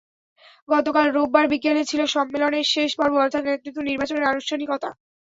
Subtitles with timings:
[0.69, 4.89] গতকাল রোববার বিকেলে ছিল সম্মেলনের শেষ পর্ব অর্থাৎ নেতৃত্ব নির্বাচনের আনুষ্ঠানিকতা।